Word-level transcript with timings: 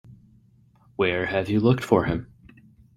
Where 0.95 1.27
have 1.27 1.47
you 1.47 1.59
looked 1.59 1.83
for 1.83 2.05
him? 2.05 2.33